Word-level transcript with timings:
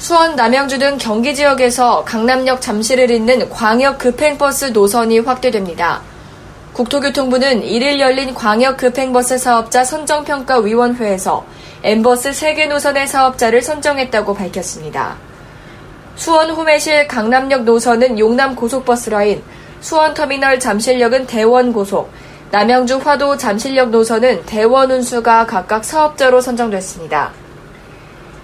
수원, 0.00 0.34
남양주 0.34 0.78
등 0.78 0.96
경기 0.96 1.34
지역에서 1.34 2.06
강남역 2.06 2.62
잠실을 2.62 3.10
잇는 3.10 3.50
광역 3.50 3.98
급행버스 3.98 4.72
노선이 4.72 5.18
확대됩니다. 5.18 6.00
국토교통부는 6.72 7.60
1일 7.60 7.98
열린 7.98 8.32
광역 8.32 8.78
급행버스 8.78 9.36
사업자 9.36 9.84
선정평가위원회에서 9.84 11.44
M버스 11.82 12.30
3개 12.30 12.66
노선의 12.68 13.06
사업자를 13.06 13.60
선정했다고 13.60 14.32
밝혔습니다. 14.32 15.16
수원 16.16 16.48
호매실 16.48 17.06
강남역 17.06 17.64
노선은 17.64 18.18
용남 18.18 18.56
고속버스 18.56 19.10
라인, 19.10 19.42
수원터미널 19.82 20.60
잠실역은 20.60 21.26
대원 21.26 21.74
고속, 21.74 22.10
남양주 22.52 23.00
화도 23.04 23.36
잠실역 23.36 23.90
노선은 23.90 24.46
대원 24.46 24.90
운수가 24.90 25.44
각각 25.44 25.84
사업자로 25.84 26.40
선정됐습니다. 26.40 27.39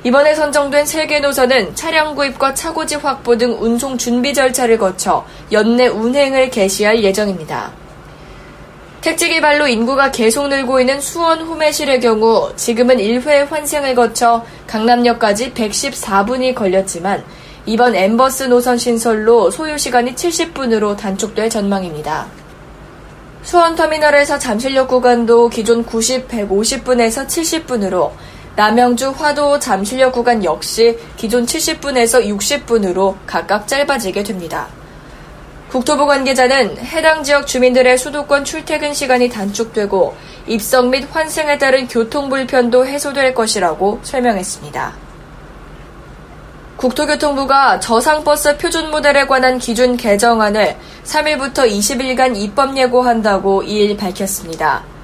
이번에 0.07 0.37
선정된 0.37 0.85
3개 0.85 1.21
노선은 1.21 1.75
차량 1.75 2.15
구입과 2.15 2.55
차고지 2.55 2.95
확보 2.95 3.37
등 3.37 3.57
운송 3.61 3.99
준비 3.99 4.33
절차를 4.33 4.79
거쳐 4.79 5.27
연내 5.51 5.89
운행을 5.89 6.51
개시할 6.51 7.03
예정입니다. 7.03 7.73
택지 9.01 9.29
개발로 9.29 9.67
인구가 9.67 10.13
계속 10.13 10.47
늘고 10.47 10.79
있는 10.79 11.01
수원 11.01 11.41
후매실의 11.41 12.01
경우 12.01 12.53
지금은 12.55 12.99
1회 12.99 13.49
환승을 13.49 13.97
거쳐 13.97 14.47
강남역까지 14.69 15.55
114분이 15.55 16.55
걸렸지만 16.55 17.25
이번 17.65 17.97
엠버스 17.97 18.45
노선 18.45 18.79
신설로 18.79 19.51
소요 19.51 19.77
시간이 19.77 20.15
70분으로 20.15 20.97
단축될 20.97 21.51
전망입니다. 21.51 22.29
수원터미널에서 23.43 24.39
잠실역 24.39 24.87
구간도 24.87 25.49
기존 25.49 25.85
90, 25.85 26.29
150분에서 26.29 27.27
70분으로 27.27 28.13
남양주 28.57 29.11
화도 29.11 29.59
잠실역 29.59 30.13
구간 30.13 30.43
역시 30.43 30.99
기존 31.17 31.45
70분에서 31.45 32.25
60분으로 32.25 33.15
각각 33.27 33.69
짧아지게 33.69 34.23
됩니다. 34.23 34.67
국토부 35.69 36.07
관계자는 36.07 36.79
해당 36.79 37.23
지역 37.23 37.47
주민들의 37.47 37.99
수도권 37.99 38.45
출퇴근 38.45 38.95
시간이 38.95 39.29
단축되고 39.29 40.17
입성 40.47 40.89
및 40.89 41.07
환승에 41.11 41.59
따른 41.59 41.87
교통 41.87 42.31
불편도 42.31 42.87
해소될 42.87 43.35
것이라고 43.35 44.01
설명했습니다. 44.03 44.95
국토교통부가 46.79 47.81
저상버스 47.81 48.57
표준 48.57 48.91
모델에 48.91 49.27
관한 49.27 49.59
기준 49.59 49.99
개정안을 49.99 50.77
3일부터 51.05 51.71
20일간 51.71 52.37
입법 52.37 52.75
예고한다고 52.77 53.65
2일 53.65 53.99
밝혔습니다. 53.99 54.96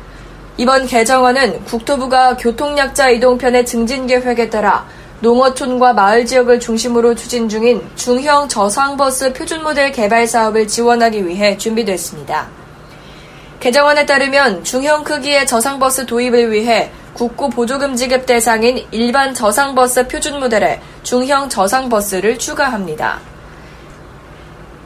이번 0.58 0.86
개정안은 0.86 1.64
국토부가 1.64 2.36
교통약자 2.36 3.08
이동편의 3.10 3.64
증진 3.64 4.06
계획에 4.06 4.50
따라 4.50 4.86
농어촌과 5.20 5.94
마을 5.94 6.26
지역을 6.26 6.60
중심으로 6.60 7.14
추진 7.14 7.48
중인 7.48 7.80
중형 7.94 8.48
저상버스 8.48 9.32
표준 9.32 9.62
모델 9.62 9.92
개발 9.92 10.26
사업을 10.26 10.68
지원하기 10.68 11.26
위해 11.26 11.56
준비됐습니다. 11.56 12.48
개정안에 13.60 14.04
따르면 14.04 14.64
중형 14.64 15.04
크기의 15.04 15.46
저상버스 15.46 16.04
도입을 16.04 16.52
위해 16.52 16.90
국고 17.14 17.48
보조금 17.48 17.94
지급 17.94 18.26
대상인 18.26 18.84
일반 18.90 19.32
저상버스 19.32 20.08
표준 20.08 20.38
모델에 20.38 20.80
중형 21.02 21.48
저상버스를 21.48 22.38
추가합니다. 22.38 23.31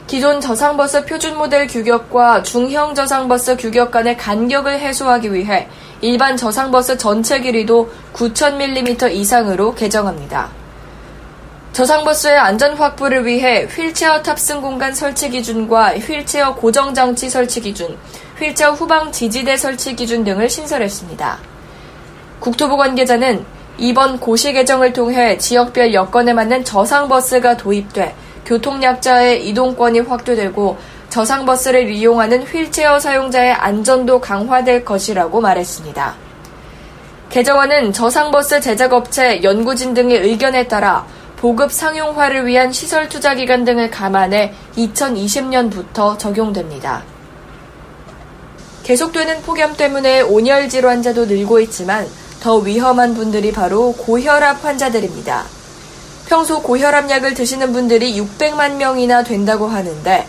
기존 0.06 0.40
저상버스 0.40 1.04
표준 1.04 1.36
모델 1.36 1.66
규격과 1.66 2.44
중형 2.44 2.94
저상버스 2.94 3.56
규격 3.56 3.90
간의 3.90 4.16
간격을 4.16 4.78
해소하기 4.78 5.34
위해 5.34 5.68
일반 6.00 6.36
저상버스 6.36 6.96
전체 6.96 7.40
길이도 7.40 7.90
9,000mm 8.12 9.10
이상으로 9.12 9.74
개정합니다. 9.74 10.48
저상버스의 11.72 12.38
안전 12.38 12.74
확보를 12.74 13.26
위해 13.26 13.64
휠체어 13.64 14.22
탑승 14.22 14.62
공간 14.62 14.94
설치 14.94 15.28
기준과 15.28 15.98
휠체어 15.98 16.54
고정 16.54 16.94
장치 16.94 17.28
설치 17.28 17.60
기준, 17.60 17.98
휠체어 18.38 18.72
후방 18.72 19.10
지지대 19.10 19.56
설치 19.56 19.96
기준 19.96 20.22
등을 20.22 20.48
신설했습니다. 20.48 21.38
국토부 22.38 22.76
관계자는 22.76 23.44
이번 23.78 24.20
고시 24.20 24.52
개정을 24.52 24.92
통해 24.92 25.36
지역별 25.36 25.92
여건에 25.92 26.32
맞는 26.32 26.64
저상버스가 26.64 27.56
도입돼 27.56 28.14
교통약자의 28.46 29.46
이동권이 29.48 30.00
확대되고 30.00 30.78
저상버스를 31.10 31.90
이용하는 31.90 32.42
휠체어 32.42 32.98
사용자의 32.98 33.52
안전도 33.52 34.20
강화될 34.20 34.84
것이라고 34.84 35.40
말했습니다. 35.40 36.14
개정안은 37.30 37.92
저상버스 37.92 38.60
제작업체, 38.60 39.42
연구진 39.42 39.94
등의 39.94 40.18
의견에 40.22 40.68
따라 40.68 41.06
보급 41.36 41.70
상용화를 41.70 42.46
위한 42.46 42.72
시설 42.72 43.08
투자 43.08 43.34
기간 43.34 43.64
등을 43.64 43.90
감안해 43.90 44.54
2020년부터 44.76 46.18
적용됩니다. 46.18 47.02
계속되는 48.84 49.42
폭염 49.42 49.76
때문에 49.76 50.20
온열 50.20 50.68
질환자도 50.68 51.26
늘고 51.26 51.60
있지만 51.60 52.06
더 52.40 52.56
위험한 52.56 53.14
분들이 53.14 53.52
바로 53.52 53.92
고혈압 53.92 54.64
환자들입니다. 54.64 55.55
평소 56.28 56.60
고혈압 56.60 57.08
약을 57.08 57.34
드시는 57.34 57.72
분들이 57.72 58.20
600만 58.20 58.76
명이나 58.76 59.22
된다고 59.22 59.68
하는데 59.68 60.26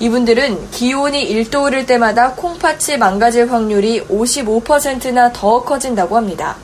이분들은 0.00 0.70
기온이 0.70 1.28
1도 1.28 1.64
오를 1.64 1.86
때마다 1.86 2.32
콩팥이 2.32 2.98
망가질 2.98 3.52
확률이 3.52 4.00
55%나 4.02 5.32
더 5.32 5.62
커진다고 5.62 6.16
합니다. 6.16 6.56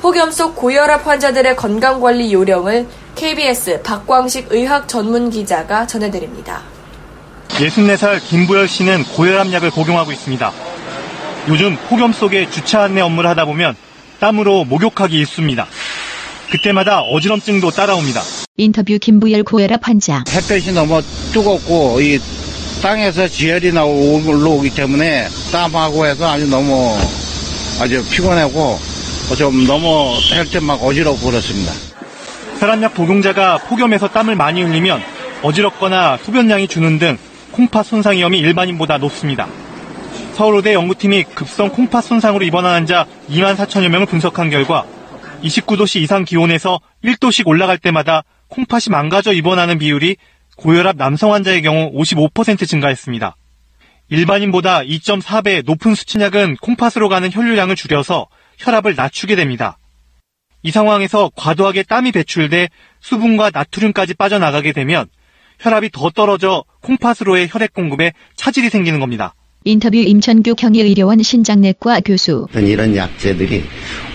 폭염 0.00 0.30
속 0.30 0.54
고혈압 0.54 1.06
환자들의 1.06 1.56
건강관리 1.56 2.32
요령을 2.32 2.86
KBS 3.14 3.82
박광식 3.82 4.48
의학 4.50 4.86
전문 4.86 5.30
기자가 5.30 5.86
전해드립니다. 5.86 6.62
64살 7.48 8.22
김부열 8.22 8.68
씨는 8.68 9.04
고혈압 9.04 9.50
약을 9.52 9.70
복용하고 9.70 10.12
있습니다. 10.12 10.52
요즘 11.48 11.76
폭염 11.88 12.12
속에 12.12 12.50
주차 12.50 12.82
안내 12.82 13.00
업무를 13.00 13.30
하다 13.30 13.46
보면 13.46 13.74
땀으로 14.20 14.64
목욕하기 14.64 15.16
일쑤입니다. 15.16 15.66
그때마다 16.50 17.00
어지럼증도 17.00 17.70
따라옵니다. 17.70 18.22
인터뷰 18.56 18.98
김부열 19.00 19.42
고혈압 19.42 19.86
환자. 19.86 20.24
햇볕이 20.28 20.72
너무 20.72 21.02
뜨겁고 21.32 22.00
이 22.00 22.18
땅에서 22.82 23.26
지혈이 23.28 23.72
나오 23.72 24.22
올라오기 24.26 24.70
때문에 24.70 25.28
땀하고 25.52 26.06
해서 26.06 26.30
아주 26.30 26.46
너무 26.48 26.96
아주 27.80 28.02
피곤하고 28.10 28.78
좀 29.36 29.66
너무 29.66 30.14
할 30.30 30.44
때 30.46 30.60
막 30.60 30.82
어지럽고 30.82 31.26
그렇습니다. 31.30 31.72
혈압약 32.60 32.94
복용자가 32.94 33.58
폭염에서 33.68 34.08
땀을 34.08 34.34
많이 34.36 34.62
흘리면 34.62 35.02
어지럽거나 35.42 36.18
소변량이 36.24 36.68
주는 36.68 36.98
등 36.98 37.18
콩팥 37.52 37.84
손상 37.84 38.16
위험이 38.16 38.38
일반인보다 38.38 38.98
높습니다. 38.98 39.46
서울의대 40.36 40.74
연구팀이 40.74 41.24
급성 41.34 41.70
콩팥 41.70 42.04
손상으로 42.04 42.44
입원한 42.44 42.72
환자 42.72 43.06
2만 43.30 43.56
4천여 43.56 43.88
명을 43.88 44.06
분석한 44.06 44.50
결과 44.50 44.84
29도씨 45.42 46.00
이상 46.00 46.24
기온에서 46.24 46.80
1도씩 47.04 47.46
올라갈 47.46 47.78
때마다 47.78 48.22
콩팥이 48.48 48.84
망가져 48.90 49.32
입원하는 49.32 49.78
비율이 49.78 50.16
고혈압 50.56 50.96
남성 50.96 51.32
환자의 51.32 51.62
경우 51.62 51.92
55% 51.92 52.66
증가했습니다. 52.66 53.36
일반인보다 54.08 54.80
2.4배 54.80 55.64
높은 55.64 55.94
수치약은 55.94 56.56
콩팥으로 56.60 57.08
가는 57.08 57.30
혈류량을 57.30 57.76
줄여서 57.76 58.28
혈압을 58.58 58.94
낮추게 58.94 59.36
됩니다. 59.36 59.78
이 60.62 60.70
상황에서 60.70 61.30
과도하게 61.36 61.82
땀이 61.82 62.12
배출돼 62.12 62.68
수분과 63.00 63.50
나트륨까지 63.52 64.14
빠져나가게 64.14 64.72
되면 64.72 65.06
혈압이 65.60 65.90
더 65.90 66.10
떨어져 66.10 66.64
콩팥으로의 66.82 67.48
혈액 67.50 67.72
공급에 67.72 68.12
차질이 68.36 68.70
생기는 68.70 69.00
겁니다. 69.00 69.34
인터뷰 69.66 69.96
임천규 69.96 70.54
경희의료원 70.54 71.24
신장내과 71.24 71.98
교수. 72.04 72.46
이런 72.54 72.94
약제들이 72.94 73.64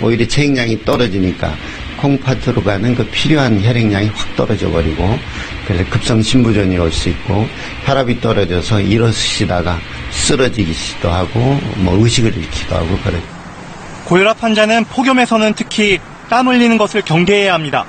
오히려 0.01 0.25
체액량이 0.25 0.85
떨어지니까 0.85 1.53
콩팥으로 1.97 2.63
가는 2.63 2.95
그 2.95 3.05
필요한 3.09 3.61
혈액량이 3.61 4.07
확 4.13 4.33
떨어져 4.37 4.71
버리고 4.71 5.19
그래서 5.67 5.83
급성 5.89 6.21
심부전이 6.21 6.77
올 6.77 6.89
수 6.89 7.09
있고 7.09 7.45
혈압이 7.83 8.21
떨어져서 8.21 8.79
일어서시다가 8.79 9.77
쓰러지기도 10.11 11.09
하고 11.09 11.59
뭐 11.83 11.97
의식을 12.01 12.33
잃기도 12.33 12.75
하고 12.75 12.97
그래. 13.03 13.19
고혈압 14.05 14.41
환자는 14.41 14.85
폭염에서는 14.85 15.53
특히 15.57 15.99
땀 16.29 16.47
흘리는 16.47 16.77
것을 16.77 17.01
경계해야 17.01 17.53
합니다. 17.53 17.85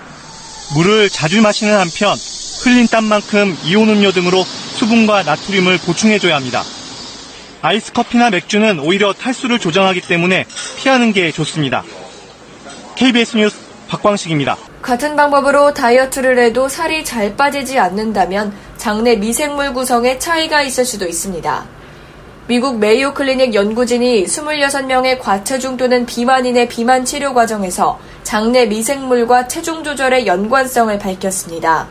물을 0.74 1.08
자주 1.10 1.40
마시는 1.40 1.78
한편 1.78 2.18
흘린 2.64 2.88
땀만큼 2.88 3.56
이온 3.64 3.88
음료 3.88 4.10
등으로 4.10 4.44
수분과 4.74 5.22
나트륨을 5.22 5.78
보충해줘야 5.78 6.34
합니다. 6.34 6.64
아이스 7.62 7.92
커피나 7.92 8.30
맥주는 8.30 8.80
오히려 8.80 9.12
탈수를 9.12 9.60
조장하기 9.60 10.00
때문에 10.02 10.46
피하는 10.76 11.12
게 11.12 11.30
좋습니다. 11.30 11.84
KBS 12.96 13.36
뉴스 13.36 13.56
박광식입니다. 13.88 14.56
같은 14.82 15.14
방법으로 15.14 15.72
다이어트를 15.72 16.38
해도 16.40 16.68
살이 16.68 17.04
잘 17.04 17.36
빠지지 17.36 17.78
않는다면 17.78 18.52
장내 18.78 19.16
미생물 19.16 19.72
구성에 19.72 20.18
차이가 20.18 20.62
있을 20.62 20.84
수도 20.84 21.06
있습니다. 21.06 21.64
미국 22.48 22.80
메이오 22.80 23.14
클리닉 23.14 23.54
연구진이 23.54 24.24
26명의 24.24 25.20
과체중 25.20 25.76
또는 25.76 26.04
비만인의 26.04 26.68
비만 26.68 27.04
치료 27.04 27.32
과정에서 27.32 28.00
장내 28.24 28.66
미생물과 28.66 29.46
체중 29.46 29.84
조절의 29.84 30.26
연관성을 30.26 30.98
밝혔습니다. 30.98 31.86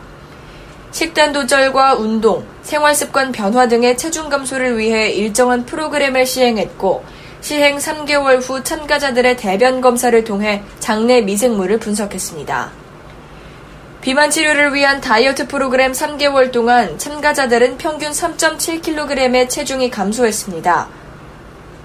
식단 0.92 1.32
조절과 1.32 1.94
운동, 1.94 2.44
생활 2.62 2.94
습관 2.94 3.32
변화 3.32 3.66
등의 3.66 3.96
체중 3.96 4.28
감소를 4.28 4.76
위해 4.76 5.08
일정한 5.08 5.64
프로그램을 5.64 6.26
시행했고 6.26 7.02
시행 7.40 7.78
3개월 7.78 8.46
후 8.46 8.62
참가자들의 8.62 9.38
대변 9.38 9.80
검사를 9.80 10.22
통해 10.22 10.62
장내 10.80 11.22
미생물을 11.22 11.78
분석했습니다. 11.78 12.70
비만 14.02 14.30
치료를 14.30 14.74
위한 14.74 15.00
다이어트 15.00 15.48
프로그램 15.48 15.92
3개월 15.92 16.52
동안 16.52 16.98
참가자들은 16.98 17.78
평균 17.78 18.10
3.7kg의 18.10 19.48
체중이 19.48 19.90
감소했습니다. 19.90 20.88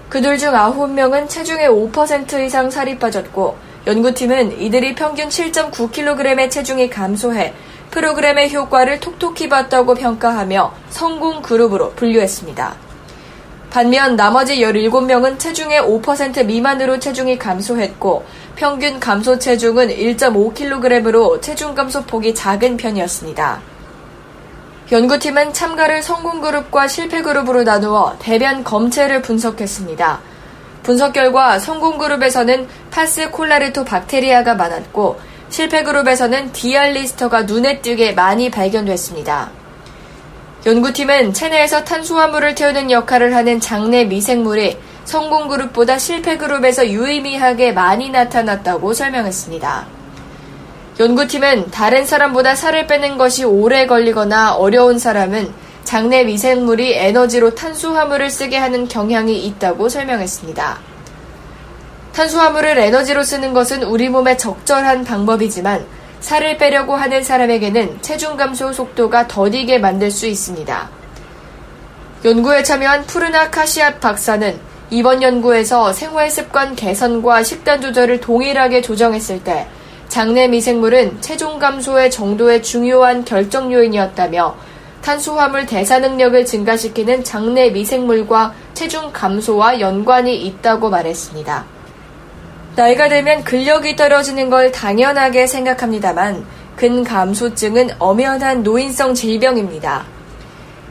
그들 0.10 0.38
중 0.38 0.52
9명은 0.52 1.30
체중의 1.30 1.70
5% 1.70 2.46
이상 2.46 2.70
살이 2.70 3.00
빠졌고 3.00 3.58
연구팀은 3.88 4.60
이들이 4.60 4.96
평균 4.96 5.30
7.9kg의 5.30 6.52
체중이 6.52 6.90
감소해 6.90 7.54
프로그램의 7.98 8.54
효과를 8.54 9.00
톡톡히 9.00 9.50
봤다고 9.50 9.96
평가하며 9.96 10.72
성공 10.92 11.42
그룹으로 11.42 11.94
분류했습니다. 11.94 12.76
반면 13.72 14.16
나머지 14.16 14.58
17명은 14.58 15.40
체중의 15.40 15.82
5% 15.82 16.46
미만으로 16.46 17.00
체중이 17.00 17.40
감소했고 17.40 18.24
평균 18.56 19.00
감소 19.00 19.40
체중은 19.40 19.88
1.5kg으로 19.88 21.42
체중 21.42 21.74
감소 21.74 22.04
폭이 22.04 22.36
작은 22.36 22.78
편이었습니다. 22.78 23.62
연구팀은 24.92 25.54
참가를 25.54 26.04
성공 26.04 26.40
그룹과 26.40 26.88
실패 26.88 27.24
그룹으로 27.24 27.64
나누어 27.64 28.16
대변 28.20 28.64
검체를 28.64 29.24
분석했습니다. 29.24 30.20
분석 30.84 31.14
결과 31.14 31.58
성공 31.58 31.98
그룹에서는 31.98 32.68
파스 32.92 33.32
콜라르토 33.32 33.86
박테리아가 33.86 34.54
많았고 34.54 35.20
실패 35.50 35.84
그룹에서는 35.84 36.52
디알리스터가 36.52 37.44
눈에 37.44 37.82
띄게 37.82 38.14
많이 38.14 38.52
발견됐습니다. 38.52 39.50
연구팀은 40.66 41.34
체내에서 41.34 41.84
탄수화물을 41.84 42.56
태우는 42.56 42.92
역할을 42.92 43.34
하는 43.34 43.60
장내 43.60 44.06
미생물이 44.06 44.78
성공 45.06 45.48
그룹보다 45.48 45.98
실패 45.98 46.38
그룹에서 46.38 46.88
유의미하게 46.88 47.72
많이 47.72 48.10
나타났다고 48.10 48.94
설명했습니다. 48.94 49.88
연구팀은 51.00 51.72
다른 51.72 52.06
사람보다 52.06 52.56
살을 52.56 52.88
빼는 52.88 53.18
것이 53.18 53.46
오래 53.46 53.86
걸리거나 53.86 54.56
어려운 54.56 55.00
사람은 55.00 55.54
장내 55.86 56.26
미생물이 56.26 56.96
에너지로 56.96 57.56
탄수화물을 57.56 58.30
쓰게 58.30 58.58
하는 58.58 58.90
경향이 58.90 59.46
있다고 59.46 59.88
설명했습니다. 59.88 60.97
탄수화물을 62.18 62.80
에너지로 62.80 63.22
쓰는 63.22 63.54
것은 63.54 63.84
우리 63.84 64.10
몸에 64.10 64.38
적절한 64.38 65.04
방법이지만 65.04 65.86
살을 66.20 66.58
빼려고 66.58 66.96
하는 66.96 67.24
사람에게는 67.24 68.02
체중 68.02 68.36
감소 68.36 68.74
속도가 68.74 69.28
더디게 69.28 69.78
만들 69.78 70.10
수 70.10 70.26
있습니다. 70.26 70.90
연구에 72.26 72.64
참여한 72.64 73.06
푸르나 73.06 73.52
카시압 73.52 74.00
박사는 74.00 74.60
이번 74.90 75.22
연구에서 75.22 75.94
생활 75.94 76.32
습관 76.32 76.76
개선과 76.76 77.44
식단 77.44 77.82
조절을 77.82 78.20
동일하게 78.20 78.82
조정했을 78.82 79.44
때 79.44 79.68
장내 80.08 80.48
미생물은 80.48 81.22
체중 81.22 81.60
감소의 81.60 82.10
정도의 82.10 82.64
중요한 82.64 83.26
결정 83.26 83.72
요인이었다며 83.72 84.56
탄수화물 85.04 85.68
대사 85.68 86.00
능력을 86.00 86.44
증가시키는 86.48 87.24
장내 87.24 87.70
미생물과 87.70 88.56
체중 88.74 89.12
감소와 89.14 89.80
연관이 89.80 90.36
있다고 90.48 90.90
말했습니다. 90.90 91.77
나이가 92.78 93.10
들면 93.10 93.44
근력이 93.44 93.96
떨어지는 93.96 94.52
걸 94.52 94.72
당연하게 94.72 95.48
생각합니다만 95.48 96.46
근감소증은 96.76 97.90
엄연한 97.98 98.62
노인성 98.62 99.16
질병입니다. 99.16 100.06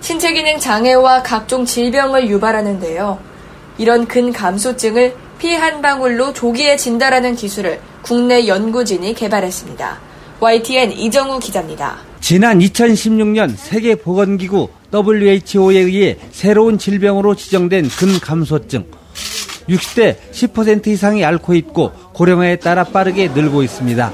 신체 0.01 0.33
기능 0.33 0.59
장애와 0.59 1.23
각종 1.23 1.65
질병을 1.65 2.29
유발하는데요. 2.29 3.21
이런 3.79 4.09
근감소증을 4.09 5.15
피 5.39 5.55
한 5.55 5.81
방울로 5.81 6.33
조기에 6.33 6.77
진단하는 6.77 7.37
기술을 7.37 7.79
국내 8.03 8.49
연구진이 8.49 9.15
개발했습니다. 9.15 10.01
YTN 10.41 10.91
이정우 10.91 11.39
기자입니다. 11.39 11.99
지난 12.21 12.59
2016년 12.59 13.55
세계보건기구 13.57 14.71
WHO에 14.93 15.79
의해 15.79 16.17
새로운 16.33 16.79
질병으로 16.79 17.37
지정된 17.37 17.89
근감소증. 17.91 19.06
60대 19.69 20.17
10% 20.33 20.87
이상이 20.89 21.25
앓고 21.25 21.55
있고 21.55 21.93
고령화에 22.13 22.57
따라 22.57 22.85
빠르게 22.85 23.29
늘고 23.29 23.63
있습니다. 23.63 24.13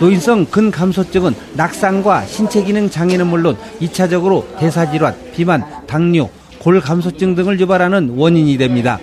노인성 0.00 0.46
근감소증은 0.46 1.34
낙상과 1.54 2.26
신체 2.26 2.62
기능 2.62 2.88
장애는 2.88 3.26
물론 3.26 3.56
2차적으로 3.80 4.44
대사 4.58 4.88
질환, 4.90 5.14
비만, 5.34 5.64
당뇨, 5.86 6.28
골감소증 6.60 7.34
등을 7.34 7.58
유발하는 7.58 8.14
원인이 8.16 8.56
됩니다. 8.58 9.00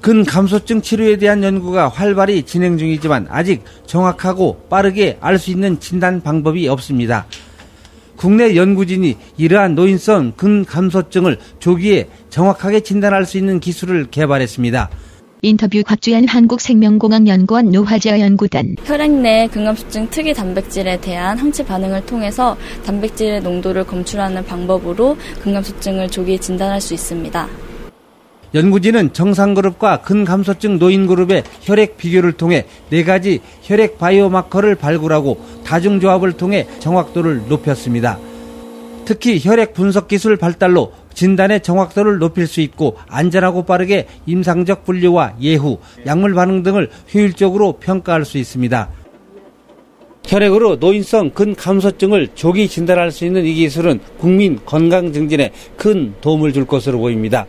근감소증 0.00 0.80
치료에 0.80 1.16
대한 1.16 1.42
연구가 1.42 1.88
활발히 1.88 2.44
진행 2.44 2.78
중이지만 2.78 3.26
아직 3.28 3.64
정확하고 3.84 4.64
빠르게 4.70 5.18
알 5.20 5.38
수 5.38 5.50
있는 5.50 5.78
진단 5.80 6.22
방법이 6.22 6.68
없습니다. 6.68 7.26
국내 8.18 8.56
연구진이 8.56 9.16
이러한 9.38 9.76
노인성 9.76 10.32
근감소증을 10.36 11.38
조기에 11.60 12.08
정확하게 12.30 12.80
진단할 12.80 13.24
수 13.24 13.38
있는 13.38 13.60
기술을 13.60 14.08
개발했습니다. 14.10 14.90
인터뷰 15.42 15.84
곽주연 15.86 16.26
한국생명공학연구원 16.26 17.70
노화제 17.70 18.18
연구단 18.18 18.74
혈액 18.84 19.12
내 19.12 19.46
근감소증 19.46 20.10
특이 20.10 20.34
단백질에 20.34 21.00
대한 21.00 21.38
항체 21.38 21.64
반응을 21.64 22.04
통해서 22.06 22.56
단백질의 22.84 23.42
농도를 23.42 23.84
검출하는 23.84 24.44
방법으로 24.44 25.16
근감소증을 25.42 26.08
조기에 26.08 26.38
진단할 26.38 26.80
수 26.80 26.94
있습니다. 26.94 27.67
연구진은 28.54 29.12
정상그룹과 29.12 30.00
근감소증 30.02 30.78
노인그룹의 30.78 31.44
혈액 31.60 31.98
비교를 31.98 32.32
통해 32.32 32.64
네 32.88 33.04
가지 33.04 33.40
혈액 33.62 33.98
바이오마커를 33.98 34.74
발굴하고 34.74 35.44
다중조합을 35.64 36.32
통해 36.32 36.66
정확도를 36.78 37.48
높였습니다. 37.48 38.18
특히 39.04 39.40
혈액 39.42 39.74
분석 39.74 40.08
기술 40.08 40.36
발달로 40.36 40.92
진단의 41.12 41.62
정확도를 41.62 42.18
높일 42.18 42.46
수 42.46 42.60
있고 42.60 42.96
안전하고 43.08 43.64
빠르게 43.64 44.06
임상적 44.26 44.84
분류와 44.84 45.34
예후, 45.40 45.78
약물 46.06 46.34
반응 46.34 46.62
등을 46.62 46.90
효율적으로 47.12 47.78
평가할 47.80 48.24
수 48.24 48.38
있습니다. 48.38 48.88
혈액으로 50.24 50.76
노인성 50.76 51.30
근감소증을 51.30 52.28
조기 52.34 52.68
진단할 52.68 53.10
수 53.10 53.24
있는 53.24 53.44
이 53.46 53.54
기술은 53.54 54.00
국민 54.18 54.58
건강 54.64 55.12
증진에 55.12 55.52
큰 55.76 56.14
도움을 56.20 56.52
줄 56.52 56.66
것으로 56.66 56.98
보입니다. 56.98 57.46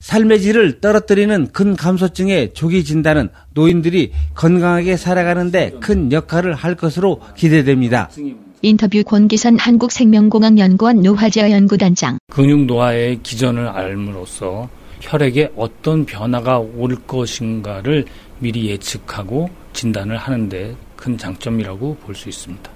삶의 0.00 0.40
질을 0.40 0.80
떨어뜨리는 0.80 1.48
근감소증의 1.52 2.54
조기 2.54 2.84
진단은 2.84 3.28
노인들이 3.52 4.12
건강하게 4.34 4.96
살아가는데 4.96 5.72
큰 5.80 6.10
역할을 6.10 6.54
할 6.54 6.74
것으로 6.74 7.20
기대됩니다. 7.36 8.08
인터뷰 8.62 9.02
권기선 9.04 9.58
한국생명공학연구원 9.58 11.02
노화제 11.02 11.50
연구단장 11.50 12.18
근육 12.30 12.64
노화의 12.66 13.20
기전을 13.22 13.68
알므로써 13.68 14.68
혈액에 15.00 15.52
어떤 15.56 16.04
변화가 16.04 16.58
올 16.58 16.96
것인가를 17.06 18.04
미리 18.38 18.68
예측하고 18.70 19.48
진단을 19.72 20.16
하는데 20.16 20.76
큰 20.96 21.16
장점이라고 21.16 21.96
볼 22.02 22.14
수 22.14 22.28
있습니다. 22.28 22.70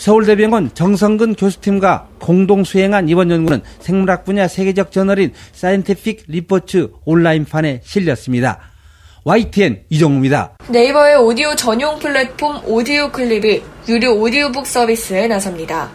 서울대병원 0.00 0.70
정성근 0.72 1.34
교수팀과 1.34 2.08
공동 2.18 2.64
수행한 2.64 3.10
이번 3.10 3.30
연구는 3.30 3.60
생물학 3.80 4.24
분야 4.24 4.48
세계적 4.48 4.92
저널인 4.92 5.34
Scientific 5.52 6.24
Reports 6.26 6.88
온라인판에 7.04 7.82
실렸습니다. 7.84 8.60
YTN 9.24 9.82
이정우입니다. 9.90 10.56
네이버의 10.68 11.16
오디오 11.16 11.54
전용 11.54 11.98
플랫폼 11.98 12.62
오디오 12.64 13.12
클립이 13.12 13.62
유료 13.90 14.14
오디오북 14.14 14.66
서비스에 14.66 15.28
나섭니다. 15.28 15.90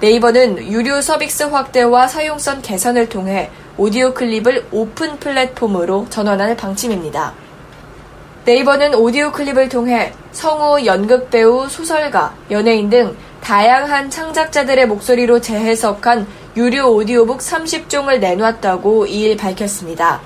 네이버는 0.00 0.72
유료 0.72 1.00
서비스 1.00 1.44
확대와 1.44 2.08
사용성 2.08 2.62
개선을 2.62 3.08
통해 3.08 3.50
오디오 3.76 4.14
클립을 4.14 4.66
오픈 4.72 5.16
플랫폼으로 5.20 6.08
전환할 6.10 6.56
방침입니다. 6.56 7.34
네이버는 8.44 8.94
오디오 8.94 9.30
클립을 9.30 9.68
통해 9.68 10.12
성우, 10.32 10.86
연극 10.86 11.30
배우, 11.30 11.68
소설가, 11.68 12.34
연예인 12.50 12.88
등 12.88 13.14
다양한 13.42 14.10
창작자들의 14.10 14.86
목소리로 14.86 15.40
재해석한 15.40 16.26
유료 16.56 16.88
오디오북 16.94 17.38
30종을 17.38 18.20
내놨다고 18.20 19.06
2일 19.06 19.38
밝혔습니다. 19.38 20.20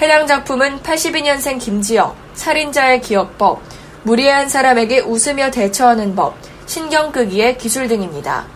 해당 0.00 0.26
작품은 0.26 0.80
82년생 0.80 1.60
김지영, 1.60 2.14
살인자의 2.34 3.00
기억법, 3.00 3.62
무리한 4.02 4.48
사람에게 4.48 5.00
웃으며 5.00 5.50
대처하는 5.50 6.14
법, 6.14 6.34
신경끄기의 6.66 7.58
기술 7.58 7.88
등입니다. 7.88 8.46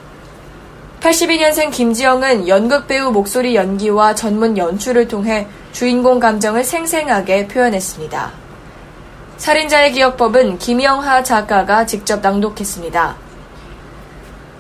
82년생 1.00 1.70
김지영은 1.70 2.48
연극 2.48 2.88
배우 2.88 3.12
목소리 3.12 3.54
연기와 3.54 4.14
전문 4.14 4.58
연출을 4.58 5.06
통해 5.06 5.46
주인공 5.72 6.18
감정을 6.18 6.64
생생하게 6.64 7.46
표현했습니다. 7.46 8.32
살인자의 9.36 9.92
기억법은 9.92 10.58
김영하 10.58 11.22
작가가 11.22 11.86
직접 11.86 12.20
낭독했습니다. 12.20 13.27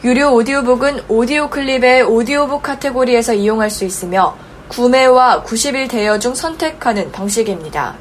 유료 0.04 0.32
오디오북은 0.32 1.06
오디오 1.08 1.50
클립의 1.50 2.04
오디오북 2.04 2.62
카테고리에서 2.62 3.34
이용할 3.34 3.68
수 3.68 3.84
있으며 3.84 4.36
구매와 4.68 5.42
90일 5.42 5.90
대여 5.90 6.20
중 6.20 6.36
선택하는 6.36 7.10
방식입니다. 7.10 7.96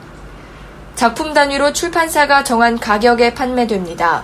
작품 0.93 1.33
단위로 1.33 1.73
출판사가 1.73 2.43
정한 2.43 2.77
가격에 2.77 3.33
판매됩니다. 3.33 4.23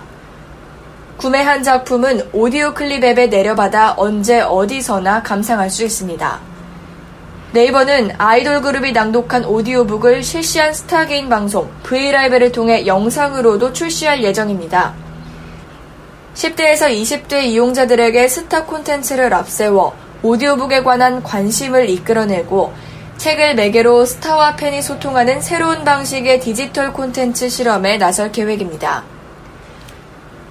구매한 1.16 1.64
작품은 1.64 2.28
오디오 2.32 2.74
클립 2.74 3.02
앱에 3.02 3.26
내려받아 3.26 3.94
언제 3.96 4.40
어디서나 4.40 5.24
감상할 5.24 5.68
수 5.68 5.82
있습니다. 5.82 6.38
네이버는 7.50 8.12
아이돌 8.18 8.60
그룹이 8.62 8.92
낭독한 8.92 9.46
오디오북을 9.46 10.22
실시간 10.22 10.72
스타 10.72 11.00
개인 11.00 11.28
방송 11.28 11.68
브이라이브를 11.82 12.52
통해 12.52 12.86
영상으로도 12.86 13.72
출시할 13.72 14.22
예정입니다. 14.22 15.03
10대에서 16.34 16.88
20대 16.90 17.44
이용자들에게 17.44 18.26
스타 18.28 18.64
콘텐츠를 18.64 19.32
앞세워 19.32 19.94
오디오북에 20.22 20.82
관한 20.82 21.22
관심을 21.22 21.88
이끌어내고 21.90 22.72
책을 23.18 23.54
매개로 23.54 24.04
스타와 24.04 24.56
팬이 24.56 24.82
소통하는 24.82 25.40
새로운 25.40 25.84
방식의 25.84 26.40
디지털 26.40 26.92
콘텐츠 26.92 27.48
실험에 27.48 27.96
나설 27.98 28.32
계획입니다. 28.32 29.04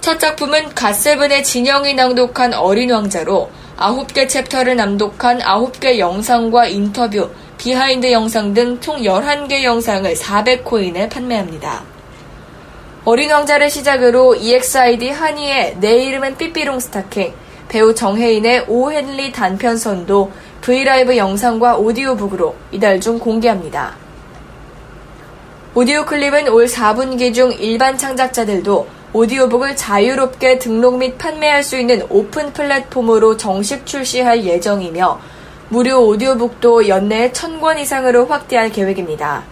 첫 0.00 0.18
작품은 0.18 0.74
갓세븐의 0.74 1.44
진영이 1.44 1.94
낭독한 1.94 2.54
어린 2.54 2.90
왕자로 2.90 3.50
9개 3.76 4.28
챕터를 4.28 4.76
낭독한 4.76 5.40
9개 5.40 5.98
영상과 5.98 6.66
인터뷰, 6.66 7.30
비하인드 7.58 8.10
영상 8.12 8.54
등 8.54 8.80
총 8.80 8.98
11개 9.02 9.62
영상을 9.62 10.12
400코인에 10.14 11.10
판매합니다. 11.10 11.93
어린 13.06 13.30
왕자를 13.30 13.68
시작으로 13.68 14.34
EXID 14.34 15.10
하니의 15.10 15.76
내 15.78 16.04
이름은 16.04 16.38
삐삐롱 16.38 16.80
스타킹, 16.80 17.34
배우 17.68 17.94
정해인의 17.94 18.64
오헨리 18.66 19.30
단편선도 19.30 20.32
브이라이브 20.62 21.14
영상과 21.18 21.76
오디오북으로 21.76 22.54
이달 22.72 23.02
중 23.02 23.18
공개합니다. 23.18 23.94
오디오 25.74 26.06
클립은 26.06 26.48
올 26.48 26.64
4분기 26.64 27.34
중 27.34 27.52
일반 27.52 27.98
창작자들도 27.98 28.86
오디오북을 29.12 29.76
자유롭게 29.76 30.58
등록 30.58 30.96
및 30.96 31.18
판매할 31.18 31.62
수 31.62 31.76
있는 31.76 32.06
오픈 32.08 32.54
플랫폼으로 32.54 33.36
정식 33.36 33.84
출시할 33.84 34.46
예정이며 34.46 35.20
무료 35.68 36.06
오디오북도 36.06 36.88
연내에 36.88 37.32
1000권 37.32 37.78
이상으로 37.80 38.24
확대할 38.24 38.72
계획입니다. 38.72 39.42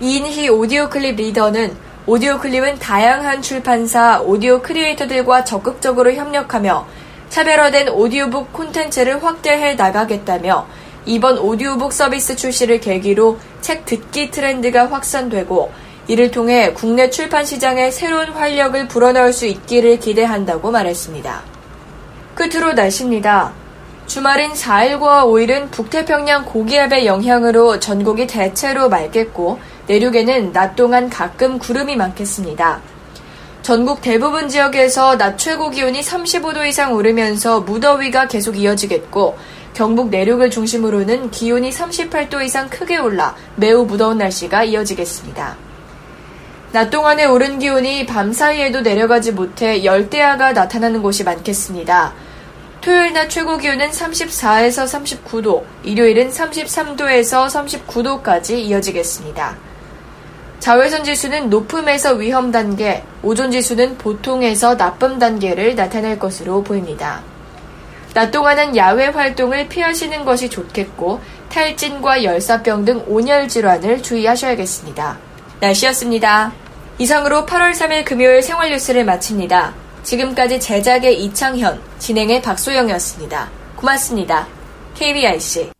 이인희 0.00 0.48
오디오 0.50 0.88
클립 0.88 1.16
리더는 1.16 1.82
오디오 2.06 2.38
클립은 2.38 2.80
다양한 2.80 3.40
출판사, 3.40 4.20
오디오 4.20 4.60
크리에이터들과 4.60 5.44
적극적으로 5.44 6.12
협력하며 6.12 6.86
차별화된 7.30 7.88
오디오북 7.88 8.52
콘텐츠를 8.52 9.24
확대해 9.24 9.74
나가겠다며 9.74 10.66
이번 11.06 11.38
오디오북 11.38 11.94
서비스 11.94 12.36
출시를 12.36 12.80
계기로 12.80 13.38
책 13.62 13.86
듣기 13.86 14.30
트렌드가 14.30 14.90
확산되고 14.90 15.72
이를 16.06 16.30
통해 16.30 16.74
국내 16.74 17.08
출판 17.08 17.46
시장에 17.46 17.90
새로운 17.90 18.28
활력을 18.28 18.86
불어넣을 18.86 19.32
수 19.32 19.46
있기를 19.46 19.98
기대한다고 19.98 20.70
말했습니다. 20.70 21.42
끝으로 22.34 22.74
날씨입니다. 22.74 23.54
주말인 24.06 24.52
4일과 24.52 25.24
5일은 25.24 25.70
북태평양 25.70 26.44
고기압의 26.44 27.06
영향으로 27.06 27.80
전국이 27.80 28.26
대체로 28.26 28.90
맑겠고 28.90 29.58
내륙에는 29.86 30.52
낮 30.52 30.76
동안 30.76 31.10
가끔 31.10 31.58
구름이 31.58 31.96
많겠습니다. 31.96 32.80
전국 33.62 34.02
대부분 34.02 34.48
지역에서 34.48 35.16
낮 35.16 35.38
최고 35.38 35.70
기온이 35.70 36.00
35도 36.00 36.66
이상 36.66 36.92
오르면서 36.92 37.60
무더위가 37.60 38.28
계속 38.28 38.58
이어지겠고 38.58 39.38
경북 39.72 40.10
내륙을 40.10 40.50
중심으로는 40.50 41.30
기온이 41.30 41.70
38도 41.70 42.44
이상 42.44 42.68
크게 42.68 42.98
올라 42.98 43.34
매우 43.56 43.84
무더운 43.84 44.18
날씨가 44.18 44.64
이어지겠습니다. 44.64 45.56
낮 46.72 46.90
동안의 46.90 47.26
오른 47.26 47.58
기온이 47.58 48.04
밤 48.04 48.32
사이에도 48.32 48.80
내려가지 48.80 49.32
못해 49.32 49.84
열대야가 49.84 50.52
나타나는 50.52 51.02
곳이 51.02 51.24
많겠습니다. 51.24 52.12
토요일 52.80 53.14
낮 53.14 53.30
최고 53.30 53.56
기온은 53.56 53.90
34에서 53.90 54.84
39도, 54.84 55.62
일요일은 55.84 56.28
33도에서 56.28 57.46
39도까지 57.46 58.58
이어지겠습니다. 58.58 59.56
자외선 60.64 61.04
지수는 61.04 61.50
높음에서 61.50 62.14
위험 62.14 62.50
단계, 62.50 63.04
오존 63.22 63.50
지수는 63.50 63.98
보통에서 63.98 64.78
나쁨 64.78 65.18
단계를 65.18 65.74
나타낼 65.74 66.18
것으로 66.18 66.64
보입니다. 66.64 67.20
낮 68.14 68.30
동안은 68.30 68.74
야외 68.74 69.08
활동을 69.08 69.68
피하시는 69.68 70.24
것이 70.24 70.48
좋겠고 70.48 71.20
탈진과 71.50 72.24
열사병 72.24 72.86
등 72.86 73.04
온열 73.06 73.46
질환을 73.46 74.02
주의하셔야겠습니다. 74.02 75.18
날씨였습니다. 75.60 76.54
이상으로 76.96 77.44
8월 77.44 77.72
3일 77.72 78.06
금요일 78.06 78.40
생활 78.40 78.70
뉴스를 78.70 79.04
마칩니다. 79.04 79.74
지금까지 80.02 80.60
제작의 80.60 81.22
이창현, 81.24 81.78
진행의 81.98 82.40
박소영이었습니다. 82.40 83.50
고맙습니다. 83.76 84.46
KBIC 84.94 85.72